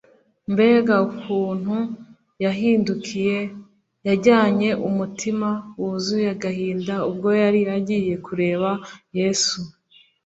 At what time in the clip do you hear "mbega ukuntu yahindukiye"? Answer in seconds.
0.51-3.39